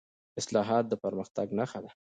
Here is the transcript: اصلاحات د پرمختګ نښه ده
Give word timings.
اصلاحات 0.39 0.85
د 0.89 0.93
پرمختګ 1.03 1.47
نښه 1.57 1.79
ده 1.83 1.91